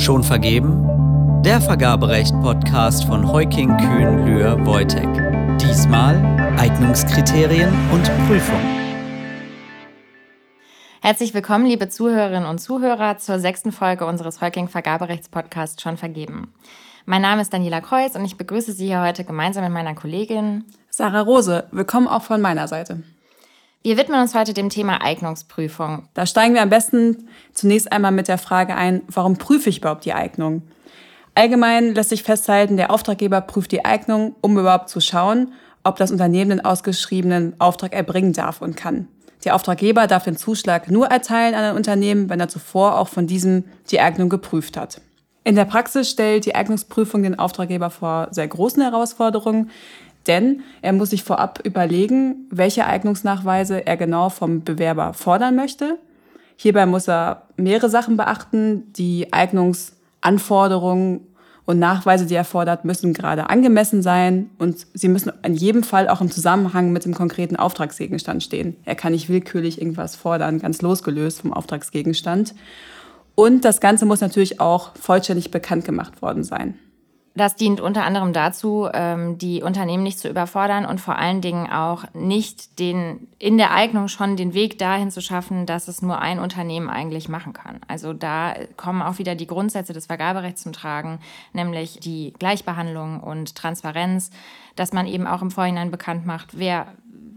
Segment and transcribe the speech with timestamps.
[0.00, 1.42] Schon vergeben?
[1.44, 5.06] Der Vergaberecht-Podcast von Heuking Kühn Lühr Wojtek.
[5.60, 6.16] Diesmal
[6.58, 8.60] Eignungskriterien und Prüfung.
[11.02, 16.54] Herzlich willkommen, liebe Zuhörerinnen und Zuhörer, zur sechsten Folge unseres Heuking Vergaberechts-Podcasts Schon vergeben.
[17.04, 20.64] Mein Name ist Daniela Kreuz und ich begrüße Sie hier heute gemeinsam mit meiner Kollegin
[20.88, 21.68] Sarah Rose.
[21.72, 23.02] Willkommen auch von meiner Seite.
[23.82, 26.06] Wir widmen uns heute dem Thema Eignungsprüfung.
[26.12, 30.04] Da steigen wir am besten zunächst einmal mit der Frage ein, warum prüfe ich überhaupt
[30.04, 30.60] die Eignung?
[31.34, 36.10] Allgemein lässt sich festhalten, der Auftraggeber prüft die Eignung, um überhaupt zu schauen, ob das
[36.10, 39.08] Unternehmen den ausgeschriebenen Auftrag erbringen darf und kann.
[39.46, 43.26] Der Auftraggeber darf den Zuschlag nur erteilen an ein Unternehmen, wenn er zuvor auch von
[43.26, 45.00] diesem die Eignung geprüft hat.
[45.42, 49.70] In der Praxis stellt die Eignungsprüfung den Auftraggeber vor sehr großen Herausforderungen,
[50.26, 55.98] denn er muss sich vorab überlegen, welche Eignungsnachweise er genau vom Bewerber fordern möchte.
[56.56, 58.92] Hierbei muss er mehrere Sachen beachten.
[58.92, 61.26] Die Eignungsanforderungen
[61.64, 66.08] und Nachweise, die er fordert, müssen gerade angemessen sein und sie müssen in jedem Fall
[66.08, 68.76] auch im Zusammenhang mit dem konkreten Auftragsgegenstand stehen.
[68.84, 72.54] Er kann nicht willkürlich irgendwas fordern, ganz losgelöst vom Auftragsgegenstand.
[73.36, 76.74] Und das Ganze muss natürlich auch vollständig bekannt gemacht worden sein.
[77.36, 81.70] Das dient unter anderem dazu, ähm, die Unternehmen nicht zu überfordern und vor allen Dingen
[81.70, 86.18] auch nicht den, in der Eignung schon den Weg dahin zu schaffen, dass es nur
[86.18, 87.80] ein Unternehmen eigentlich machen kann.
[87.86, 91.20] Also da kommen auch wieder die Grundsätze des Vergaberechts zum Tragen,
[91.52, 94.30] nämlich die Gleichbehandlung und Transparenz,
[94.74, 96.88] dass man eben auch im Vorhinein bekannt macht, wer,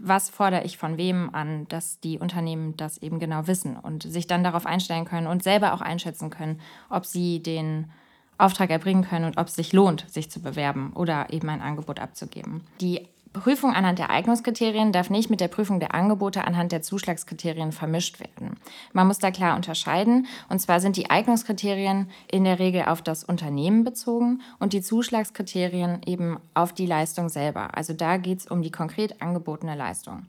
[0.02, 4.26] was fordere ich von wem an, dass die Unternehmen das eben genau wissen und sich
[4.26, 7.92] dann darauf einstellen können und selber auch einschätzen können, ob sie den
[8.38, 12.00] Auftrag erbringen können und ob es sich lohnt, sich zu bewerben oder eben ein Angebot
[12.00, 12.62] abzugeben.
[12.80, 17.72] Die Prüfung anhand der Eignungskriterien darf nicht mit der Prüfung der Angebote anhand der Zuschlagskriterien
[17.72, 18.56] vermischt werden.
[18.92, 20.26] Man muss da klar unterscheiden.
[20.48, 26.02] Und zwar sind die Eignungskriterien in der Regel auf das Unternehmen bezogen und die Zuschlagskriterien
[26.06, 27.76] eben auf die Leistung selber.
[27.76, 30.26] Also da geht es um die konkret angebotene Leistung.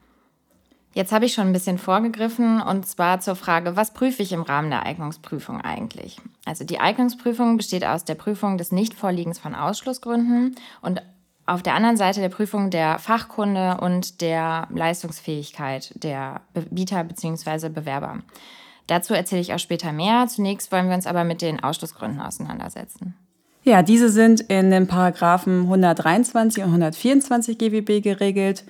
[0.95, 4.43] Jetzt habe ich schon ein bisschen vorgegriffen und zwar zur Frage, was prüfe ich im
[4.43, 6.21] Rahmen der Eignungsprüfung eigentlich?
[6.45, 11.01] Also die Eignungsprüfung besteht aus der Prüfung des Nichtvorliegens von Ausschlussgründen und
[11.45, 16.39] auf der anderen Seite der Prüfung der Fachkunde und der Leistungsfähigkeit der
[16.71, 17.67] Bieter bzw.
[17.67, 18.19] Bewerber.
[18.87, 20.27] Dazu erzähle ich auch später mehr.
[20.27, 23.15] Zunächst wollen wir uns aber mit den Ausschlussgründen auseinandersetzen.
[23.63, 28.63] Ja, diese sind in den Paragraphen 123 und 124 GWB geregelt.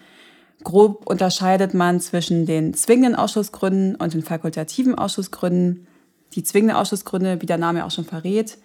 [0.63, 5.87] Grob unterscheidet man zwischen den zwingenden Ausschlussgründen und den fakultativen Ausschlussgründen.
[6.33, 8.57] Die zwingenden Ausschlussgründe, wie der Name auch schon verrät,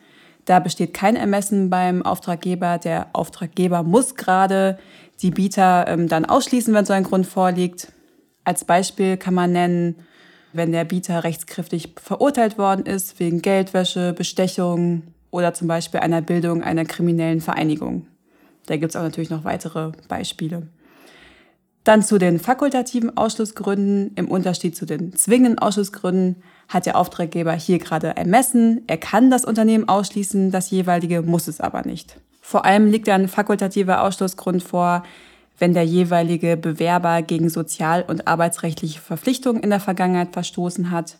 [0.44, 2.78] da besteht kein Ermessen beim Auftraggeber.
[2.78, 4.78] Der Auftraggeber muss gerade
[5.20, 7.92] die Bieter ähm, dann ausschließen, wenn so ein Grund vorliegt.
[8.44, 9.96] Als Beispiel kann man nennen,
[10.52, 16.62] wenn der Bieter rechtskräftig verurteilt worden ist wegen Geldwäsche, Bestechung oder zum Beispiel einer Bildung
[16.62, 18.06] einer kriminellen Vereinigung.
[18.66, 20.66] Da gibt es auch natürlich noch weitere Beispiele.
[21.84, 24.12] Dann zu den fakultativen Ausschlussgründen.
[24.16, 28.82] Im Unterschied zu den zwingenden Ausschlussgründen hat der Auftraggeber hier gerade ermessen.
[28.86, 32.16] Er kann das Unternehmen ausschließen, das jeweilige muss es aber nicht.
[32.40, 35.04] Vor allem liegt ein fakultativer Ausschlussgrund vor,
[35.58, 41.18] wenn der jeweilige Bewerber gegen sozial- und arbeitsrechtliche Verpflichtungen in der Vergangenheit verstoßen hat.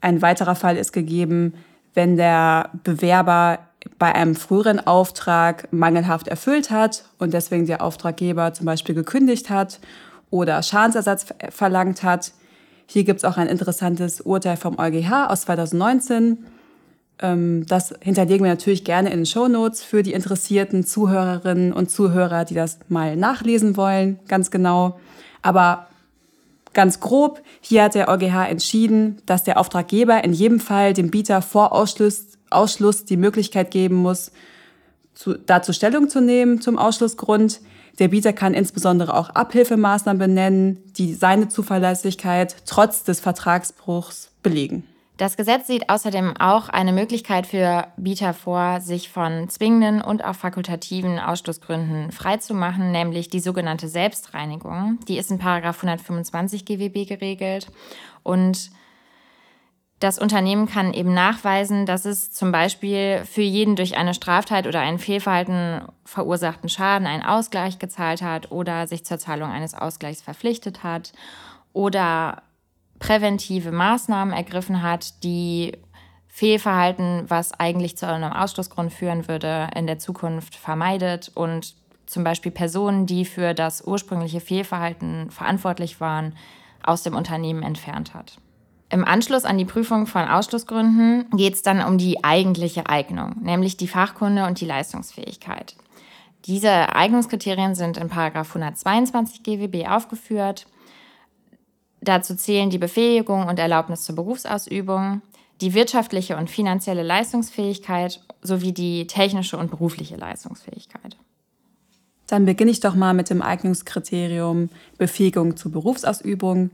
[0.00, 1.54] Ein weiterer Fall ist gegeben,
[1.94, 3.60] wenn der Bewerber
[3.98, 9.80] bei einem früheren Auftrag mangelhaft erfüllt hat und deswegen der Auftraggeber zum Beispiel gekündigt hat
[10.30, 12.32] oder Schadensersatz verlangt hat.
[12.86, 16.38] Hier gibt es auch ein interessantes Urteil vom EuGH aus 2019.
[17.20, 21.90] Ähm, das hinterlegen wir natürlich gerne in den Show Notes für die interessierten Zuhörerinnen und
[21.90, 24.98] Zuhörer, die das mal nachlesen wollen, ganz genau.
[25.42, 25.86] Aber
[26.72, 31.42] ganz grob, hier hat der EuGH entschieden, dass der Auftraggeber in jedem Fall dem Bieter
[31.42, 34.32] vor Ausschluss Ausschluss die Möglichkeit geben muss,
[35.14, 37.60] zu, dazu Stellung zu nehmen zum Ausschlussgrund.
[37.98, 44.84] Der Bieter kann insbesondere auch Abhilfemaßnahmen benennen, die seine Zuverlässigkeit trotz des Vertragsbruchs belegen.
[45.18, 50.34] Das Gesetz sieht außerdem auch eine Möglichkeit für Bieter vor, sich von zwingenden und auch
[50.34, 54.98] fakultativen Ausschlussgründen freizumachen, nämlich die sogenannte Selbstreinigung.
[55.06, 57.68] Die ist in 125 GWB geregelt
[58.22, 58.70] und
[60.02, 64.80] das Unternehmen kann eben nachweisen, dass es zum Beispiel für jeden durch eine Straftat oder
[64.80, 70.82] ein Fehlverhalten verursachten Schaden einen Ausgleich gezahlt hat oder sich zur Zahlung eines Ausgleichs verpflichtet
[70.82, 71.12] hat
[71.72, 72.42] oder
[72.98, 75.78] präventive Maßnahmen ergriffen hat, die
[76.26, 81.76] Fehlverhalten, was eigentlich zu einem Ausschlussgrund führen würde, in der Zukunft vermeidet und
[82.06, 86.34] zum Beispiel Personen, die für das ursprüngliche Fehlverhalten verantwortlich waren,
[86.82, 88.38] aus dem Unternehmen entfernt hat.
[88.92, 93.78] Im Anschluss an die Prüfung von Ausschlussgründen geht es dann um die eigentliche Eignung, nämlich
[93.78, 95.76] die Fachkunde und die Leistungsfähigkeit.
[96.44, 100.66] Diese Eignungskriterien sind in 122 GWB aufgeführt.
[102.02, 105.22] Dazu zählen die Befähigung und Erlaubnis zur Berufsausübung,
[105.62, 111.16] die wirtschaftliche und finanzielle Leistungsfähigkeit sowie die technische und berufliche Leistungsfähigkeit.
[112.26, 114.68] Dann beginne ich doch mal mit dem Eignungskriterium
[114.98, 116.70] Befähigung zur Berufsausübung.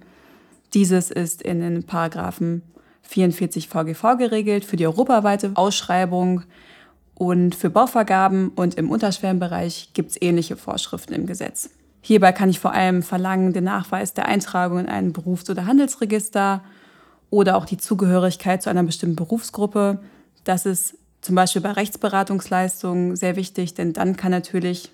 [0.74, 2.62] Dieses ist in den Paragraphen
[3.02, 6.42] 44 VGV geregelt für die europaweite Ausschreibung
[7.14, 11.70] und für Bauvergaben und im Unterschwellenbereich gibt es ähnliche Vorschriften im Gesetz.
[12.00, 16.62] Hierbei kann ich vor allem verlangen den Nachweis der Eintragung in ein Berufs- oder Handelsregister
[17.30, 20.00] oder auch die Zugehörigkeit zu einer bestimmten Berufsgruppe.
[20.44, 24.92] Das ist zum Beispiel bei Rechtsberatungsleistungen sehr wichtig, denn dann kann natürlich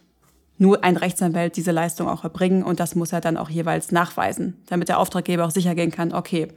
[0.59, 4.63] nur ein Rechtsanwalt diese Leistung auch erbringen und das muss er dann auch jeweils nachweisen,
[4.67, 6.49] damit der Auftraggeber auch sicher gehen kann, okay,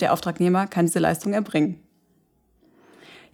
[0.00, 1.80] der Auftragnehmer kann diese Leistung erbringen.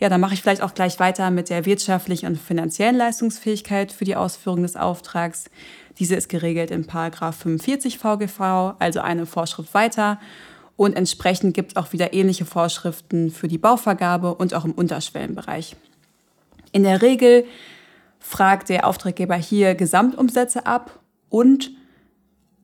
[0.01, 4.05] Ja, dann mache ich vielleicht auch gleich weiter mit der wirtschaftlichen und finanziellen Leistungsfähigkeit für
[4.05, 5.45] die Ausführung des Auftrags.
[5.99, 10.21] Diese ist geregelt in 45 VGV, also eine Vorschrift weiter.
[10.77, 15.77] Und entsprechend gibt es auch wieder ähnliche Vorschriften für die Bauvergabe und auch im Unterschwellenbereich.
[16.73, 17.45] In der Regel
[18.25, 20.99] fragt der Auftraggeber hier Gesamtumsätze ab
[21.29, 21.71] und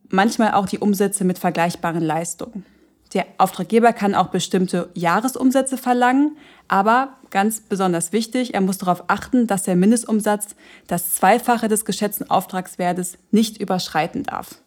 [0.09, 2.65] manchmal auch die Umsätze mit vergleichbaren Leistungen.
[3.13, 9.47] Der Auftraggeber kann auch bestimmte Jahresumsätze verlangen, aber ganz besonders wichtig, er muss darauf achten,
[9.47, 14.63] dass der Mindestumsatz das Zweifache des geschätzten Auftragswertes nicht überschreiten darf.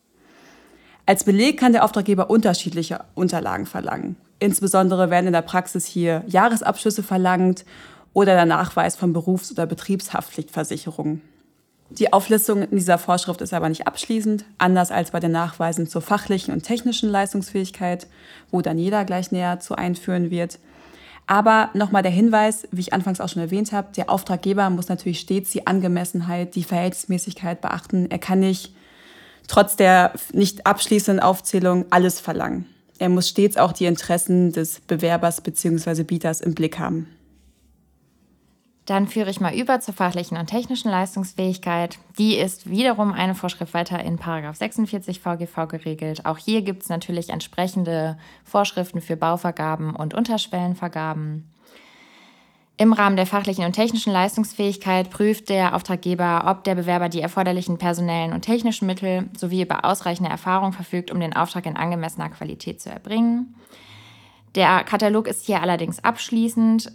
[1.06, 4.16] Als Beleg kann der Auftraggeber unterschiedliche Unterlagen verlangen.
[4.40, 7.66] Insbesondere werden in der Praxis hier Jahresabschlüsse verlangt
[8.14, 11.22] oder der Nachweis von Berufs- oder Betriebshaftpflichtversicherungen.
[11.90, 16.02] Die Auflistung in dieser Vorschrift ist aber nicht abschließend, anders als bei den Nachweisen zur
[16.02, 18.08] fachlichen und technischen Leistungsfähigkeit,
[18.50, 20.58] wo dann jeder gleich näher zu einführen wird.
[21.28, 25.20] Aber nochmal der Hinweis, wie ich anfangs auch schon erwähnt habe, der Auftraggeber muss natürlich
[25.20, 28.10] stets die Angemessenheit, die Verhältnismäßigkeit beachten.
[28.10, 28.74] Er kann nicht
[29.48, 32.66] trotz der nicht abschließenden Aufzählung alles verlangen.
[32.98, 36.04] Er muss stets auch die Interessen des Bewerbers bzw.
[36.04, 37.08] Bieters im Blick haben.
[38.86, 42.00] Dann führe ich mal über zur fachlichen und technischen Leistungsfähigkeit.
[42.18, 46.26] Die ist wiederum eine Vorschrift weiter in 46 VGV geregelt.
[46.26, 51.50] Auch hier gibt es natürlich entsprechende Vorschriften für Bauvergaben und Unterschwellenvergaben.
[52.76, 57.78] Im Rahmen der fachlichen und technischen Leistungsfähigkeit prüft der Auftraggeber, ob der Bewerber die erforderlichen
[57.78, 62.82] personellen und technischen Mittel sowie über ausreichende Erfahrung verfügt, um den Auftrag in angemessener Qualität
[62.82, 63.56] zu erbringen.
[64.56, 66.92] Der Katalog ist hier allerdings abschließend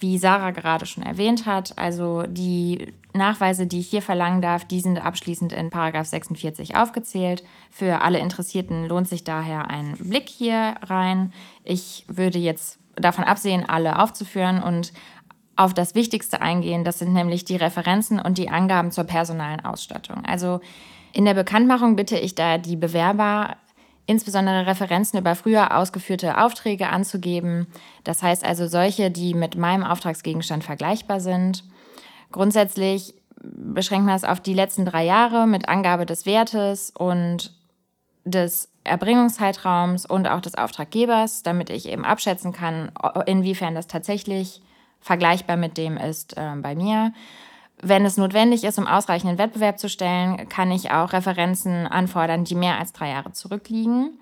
[0.00, 4.80] wie Sarah gerade schon erwähnt hat, also die Nachweise, die ich hier verlangen darf, die
[4.80, 7.44] sind abschließend in Paragraph 46 aufgezählt.
[7.70, 11.32] Für alle Interessierten lohnt sich daher ein Blick hier rein.
[11.64, 14.92] Ich würde jetzt davon absehen, alle aufzuführen und
[15.56, 16.84] auf das Wichtigste eingehen.
[16.84, 20.24] Das sind nämlich die Referenzen und die Angaben zur personalen Ausstattung.
[20.24, 20.60] Also
[21.12, 23.56] in der Bekanntmachung bitte ich da die Bewerber
[24.06, 27.66] insbesondere Referenzen über früher ausgeführte Aufträge anzugeben.
[28.04, 31.64] Das heißt also solche, die mit meinem Auftragsgegenstand vergleichbar sind.
[32.32, 37.52] Grundsätzlich beschränkt man es auf die letzten drei Jahre mit Angabe des Wertes und
[38.24, 42.92] des Erbringungszeitraums und auch des Auftraggebers, damit ich eben abschätzen kann,
[43.26, 44.62] inwiefern das tatsächlich
[45.00, 47.12] vergleichbar mit dem ist äh, bei mir.
[47.82, 52.54] Wenn es notwendig ist, um ausreichenden Wettbewerb zu stellen, kann ich auch Referenzen anfordern, die
[52.54, 54.18] mehr als drei Jahre zurückliegen.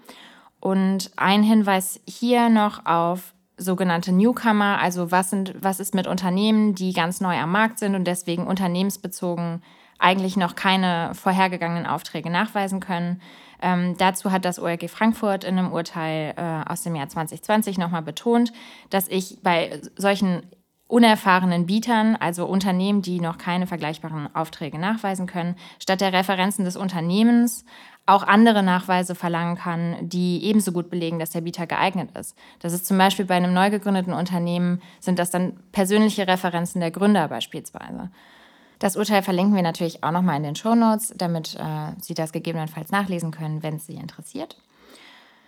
[0.60, 6.74] Und ein Hinweis hier noch auf sogenannte Newcomer, also was, sind, was ist mit Unternehmen,
[6.74, 9.62] die ganz neu am Markt sind und deswegen unternehmensbezogen
[9.98, 13.20] eigentlich noch keine vorhergegangenen Aufträge nachweisen können.
[13.60, 18.02] Ähm, dazu hat das ORG Frankfurt in einem Urteil äh, aus dem Jahr 2020 nochmal
[18.02, 18.52] betont,
[18.90, 20.42] dass ich bei solchen
[20.88, 26.76] unerfahrenen Bietern, also Unternehmen, die noch keine vergleichbaren Aufträge nachweisen können, statt der Referenzen des
[26.76, 27.64] Unternehmens
[28.06, 32.34] auch andere Nachweise verlangen kann, die ebenso gut belegen, dass der Bieter geeignet ist.
[32.58, 36.90] Das ist zum Beispiel bei einem neu gegründeten Unternehmen, sind das dann persönliche Referenzen der
[36.90, 38.10] Gründer beispielsweise.
[38.78, 42.90] Das Urteil verlinken wir natürlich auch nochmal in den Shownotes, damit äh, Sie das gegebenenfalls
[42.90, 44.56] nachlesen können, wenn es Sie interessiert.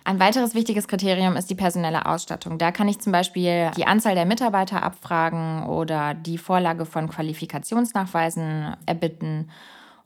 [0.03, 2.57] Ein weiteres wichtiges Kriterium ist die personelle Ausstattung.
[2.57, 8.75] Da kann ich zum Beispiel die Anzahl der Mitarbeiter abfragen oder die Vorlage von Qualifikationsnachweisen
[8.87, 9.49] erbitten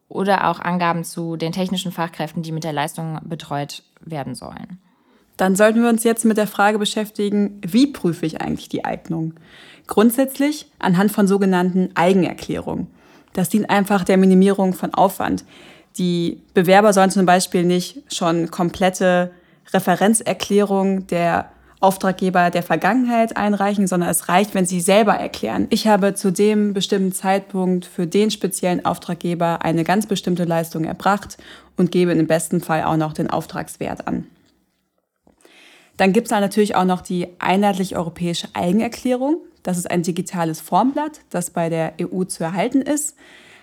[0.10, 4.80] oder auch Angaben zu den technischen Fachkräften, die mit der Leistung betreut werden sollen.
[5.38, 9.34] Dann sollten wir uns jetzt mit der Frage beschäftigen, wie prüfe ich eigentlich die Eignung?
[9.88, 12.88] Grundsätzlich anhand von sogenannten Eigenerklärungen.
[13.34, 15.44] Das dient einfach der Minimierung von Aufwand.
[15.98, 19.32] Die Bewerber sollen zum Beispiel nicht schon komplette
[19.74, 21.50] Referenzerklärung der
[21.81, 26.74] Auftraggeber der Vergangenheit einreichen, sondern es reicht, wenn Sie selber erklären, ich habe zu dem
[26.74, 31.38] bestimmten Zeitpunkt für den speziellen Auftraggeber eine ganz bestimmte Leistung erbracht
[31.77, 34.25] und gebe im besten Fall auch noch den Auftragswert an.
[35.98, 39.38] Dann gibt es da natürlich auch noch die einheitlich europäische Eigenerklärung.
[39.63, 43.15] Das ist ein digitales Formblatt, das bei der EU zu erhalten ist.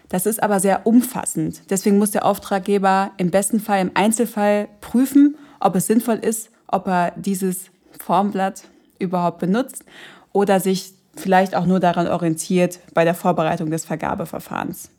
[0.09, 1.63] Das ist aber sehr umfassend.
[1.71, 6.87] Deswegen muss der Auftraggeber im besten Fall im Einzelfall prüfen, ob es sinnvoll ist, ob
[6.87, 8.65] er dieses Formblatt
[8.99, 9.85] überhaupt benutzt
[10.33, 14.91] oder sich vielleicht auch nur daran orientiert bei der Vorbereitung des Vergabeverfahrens.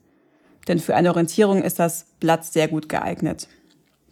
[0.68, 3.48] Denn für eine Orientierung ist das Blatt sehr gut geeignet.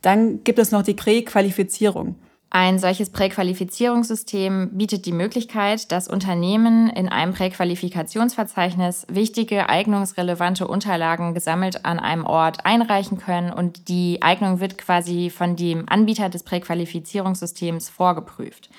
[0.01, 2.15] Dann gibt es noch die Präqualifizierung.
[2.53, 11.86] Ein solches Präqualifizierungssystem bietet die Möglichkeit, dass Unternehmen in einem Präqualifikationsverzeichnis wichtige eignungsrelevante Unterlagen gesammelt
[11.86, 17.88] an einem Ort einreichen können und die Eignung wird quasi von dem Anbieter des Präqualifizierungssystems
[17.88, 18.70] vorgeprüft.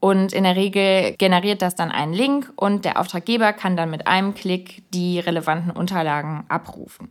[0.00, 4.06] Und in der Regel generiert das dann einen Link und der Auftraggeber kann dann mit
[4.06, 7.10] einem Klick die relevanten Unterlagen abrufen.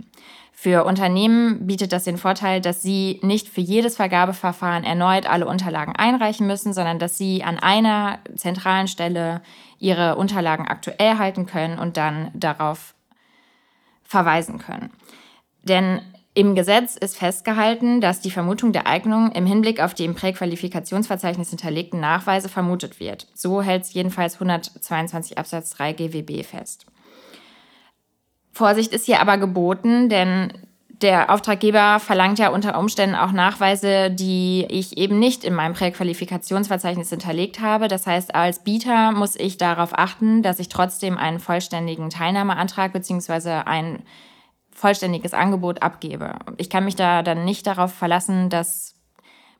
[0.59, 5.95] Für Unternehmen bietet das den Vorteil, dass sie nicht für jedes Vergabeverfahren erneut alle Unterlagen
[5.95, 9.43] einreichen müssen, sondern dass sie an einer zentralen Stelle
[9.77, 12.95] ihre Unterlagen aktuell halten können und dann darauf
[14.01, 14.89] verweisen können.
[15.61, 16.01] Denn
[16.33, 21.51] im Gesetz ist festgehalten, dass die Vermutung der Eignung im Hinblick auf die im Präqualifikationsverzeichnis
[21.51, 23.27] hinterlegten Nachweise vermutet wird.
[23.35, 26.87] So hält es jedenfalls 122 Absatz 3 GWB fest.
[28.57, 30.51] Vorsicht ist hier aber geboten, denn
[31.01, 37.11] der Auftraggeber verlangt ja unter Umständen auch Nachweise, die ich eben nicht in meinem Präqualifikationsverzeichnis
[37.11, 37.87] hinterlegt habe.
[37.87, 43.61] Das heißt, als Bieter muss ich darauf achten, dass ich trotzdem einen vollständigen Teilnahmeantrag bzw.
[43.65, 44.01] ein
[44.71, 46.33] vollständiges Angebot abgebe.
[46.57, 48.95] Ich kann mich da dann nicht darauf verlassen, dass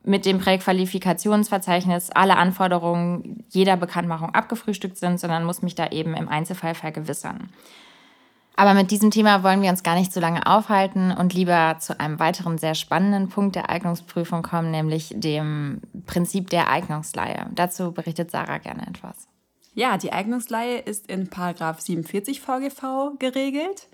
[0.02, 6.28] mit dem Präqualifikationsverzeichnis alle Anforderungen jeder Bekanntmachung abgefrühstückt sind, sondern muss mich da eben im
[6.28, 7.50] Einzelfall vergewissern.
[8.58, 12.00] Aber mit diesem Thema wollen wir uns gar nicht so lange aufhalten und lieber zu
[12.00, 17.46] einem weiteren sehr spannenden Punkt der Eignungsprüfung kommen, nämlich dem Prinzip der Eignungsleihe.
[17.54, 19.28] Dazu berichtet Sarah gerne etwas.
[19.74, 23.86] Ja, die Eignungsleihe ist in 47 VGV geregelt.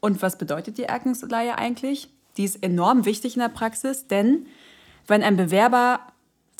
[0.00, 2.08] Und was bedeutet die Eignungsleihe eigentlich?
[2.38, 4.46] Die ist enorm wichtig in der Praxis, denn
[5.08, 6.00] wenn ein Bewerber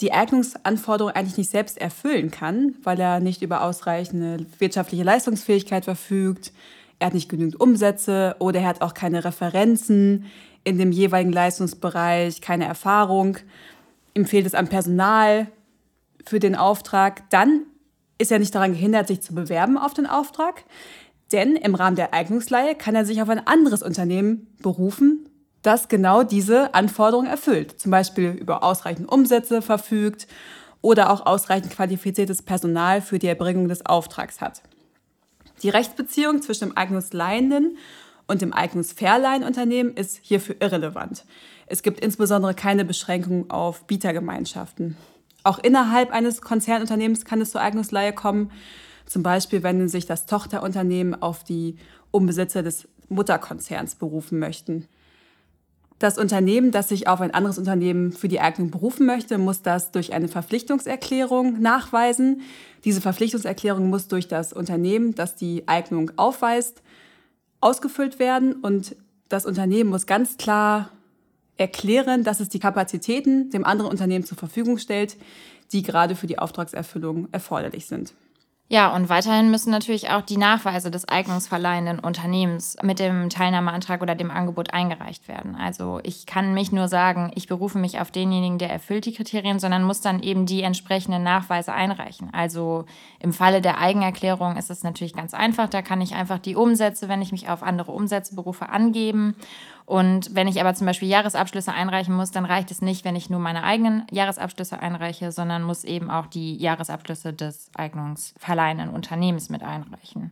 [0.00, 6.52] die Eignungsanforderungen eigentlich nicht selbst erfüllen kann, weil er nicht über ausreichende wirtschaftliche Leistungsfähigkeit verfügt,
[7.00, 10.26] er hat nicht genügend Umsätze oder er hat auch keine Referenzen
[10.62, 13.38] in dem jeweiligen Leistungsbereich, keine Erfahrung,
[14.14, 15.49] ihm fehlt es am Personal
[16.25, 17.62] für den Auftrag, dann
[18.19, 20.64] ist er nicht daran gehindert, sich zu bewerben auf den Auftrag.
[21.33, 25.28] Denn im Rahmen der Eignungsleihe kann er sich auf ein anderes Unternehmen berufen,
[25.62, 27.80] das genau diese Anforderungen erfüllt.
[27.80, 30.26] Zum Beispiel über ausreichend Umsätze verfügt
[30.83, 34.62] oder auch ausreichend qualifiziertes Personal für die Erbringung des Auftrags hat.
[35.62, 37.76] Die Rechtsbeziehung zwischen dem Eignungsleihenden
[38.26, 41.25] und dem Eignungsverleihenunternehmen ist hierfür irrelevant.
[41.67, 44.97] Es gibt insbesondere keine Beschränkung auf Bietergemeinschaften.
[45.43, 48.50] Auch innerhalb eines Konzernunternehmens kann es zur Eignungsleihe kommen.
[49.07, 51.76] Zum Beispiel, wenn sich das Tochterunternehmen auf die
[52.11, 54.87] Umbesitzer des Mutterkonzerns berufen möchten.
[56.00, 59.92] Das Unternehmen, das sich auf ein anderes Unternehmen für die Eignung berufen möchte, muss das
[59.92, 62.40] durch eine Verpflichtungserklärung nachweisen.
[62.87, 66.83] Diese Verpflichtungserklärung muss durch das Unternehmen, das die Eignung aufweist,
[67.61, 68.97] ausgefüllt werden und
[69.28, 70.88] das Unternehmen muss ganz klar
[71.59, 75.19] erklären, dass es die Kapazitäten dem anderen Unternehmen zur Verfügung stellt,
[75.73, 78.14] die gerade für die Auftragserfüllung erforderlich sind.
[78.73, 84.15] Ja, und weiterhin müssen natürlich auch die Nachweise des eignungsverleihenden Unternehmens mit dem Teilnahmeantrag oder
[84.15, 85.57] dem Angebot eingereicht werden.
[85.57, 89.59] Also ich kann mich nur sagen, ich berufe mich auf denjenigen, der erfüllt die Kriterien,
[89.59, 92.33] sondern muss dann eben die entsprechenden Nachweise einreichen.
[92.33, 92.85] Also
[93.19, 95.69] im Falle der Eigenerklärung ist es natürlich ganz einfach.
[95.69, 99.35] Da kann ich einfach die Umsätze, wenn ich mich auf andere Umsätze berufe, angeben
[99.90, 103.28] und wenn ich aber zum Beispiel Jahresabschlüsse einreichen muss, dann reicht es nicht, wenn ich
[103.28, 109.64] nur meine eigenen Jahresabschlüsse einreiche, sondern muss eben auch die Jahresabschlüsse des eignungsverleihenden Unternehmens mit
[109.64, 110.30] einreichen.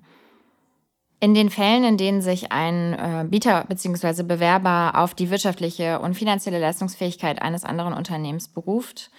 [1.18, 4.22] In den Fällen, in denen sich ein äh, Bieter bzw.
[4.22, 9.10] Bewerber auf die wirtschaftliche und finanzielle Leistungsfähigkeit eines anderen Unternehmens beruft,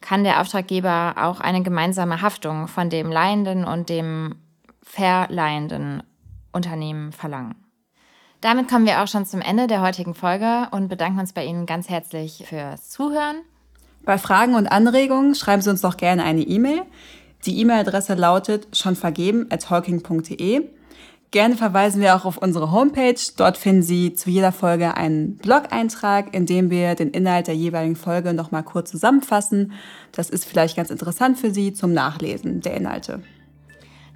[0.00, 4.40] kann der Auftraggeber auch eine gemeinsame Haftung von dem leihenden und dem
[4.82, 6.02] verleihenden
[6.50, 7.63] Unternehmen verlangen.
[8.44, 11.64] Damit kommen wir auch schon zum Ende der heutigen Folge und bedanken uns bei Ihnen
[11.64, 13.36] ganz herzlich fürs Zuhören.
[14.04, 16.82] Bei Fragen und Anregungen schreiben Sie uns doch gerne eine E-Mail.
[17.46, 20.68] Die E-Mail-Adresse lautet schonvergeben.holking.de.
[21.30, 23.18] Gerne verweisen wir auch auf unsere Homepage.
[23.38, 27.96] Dort finden Sie zu jeder Folge einen Blog-Eintrag, in dem wir den Inhalt der jeweiligen
[27.96, 29.72] Folge nochmal kurz zusammenfassen.
[30.12, 33.22] Das ist vielleicht ganz interessant für Sie zum Nachlesen der Inhalte.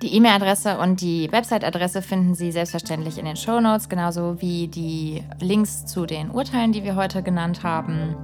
[0.01, 5.25] Die E-Mail-Adresse und die Website-Adresse finden Sie selbstverständlich in den Show Notes, genauso wie die
[5.41, 8.15] Links zu den Urteilen, die wir heute genannt haben.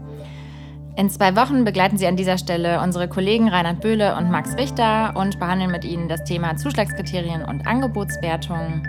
[0.97, 5.17] In zwei Wochen begleiten Sie an dieser Stelle unsere Kollegen Reinhard Böhle und Max Richter
[5.17, 8.87] und behandeln mit Ihnen das Thema Zuschlagskriterien und Angebotswertung.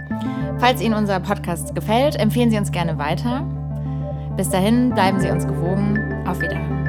[0.60, 3.42] Falls Ihnen unser Podcast gefällt, empfehlen Sie uns gerne weiter.
[4.38, 6.28] Bis dahin bleiben Sie uns gewogen.
[6.28, 6.85] Auf Wiedersehen.